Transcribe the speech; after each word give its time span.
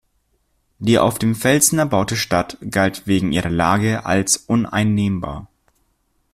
Die 0.79 0.97
auf 0.97 1.19
dem 1.19 1.35
Felsen 1.35 1.77
erbaute 1.77 2.15
Stadt 2.15 2.57
galt 2.71 3.05
wegen 3.05 3.31
ihrer 3.31 3.51
Lage 3.51 4.03
als 4.03 4.35
uneinnehmbar. 4.35 5.47